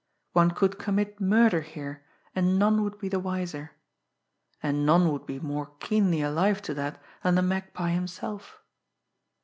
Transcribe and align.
One 0.33 0.49
could 0.49 0.79
commit 0.79 1.21
murder 1.21 1.61
here, 1.61 2.03
and 2.33 2.57
none 2.57 2.81
would 2.83 2.97
be 2.97 3.07
the 3.07 3.19
wiser 3.19 3.73
and 4.63 4.83
none 4.83 5.11
would 5.11 5.27
be 5.27 5.39
more 5.39 5.75
keenly 5.79 6.23
alive 6.23 6.59
to 6.63 6.73
that 6.73 6.99
than 7.21 7.35
the 7.35 7.43
Magpie 7.43 7.91
himself! 7.91 8.63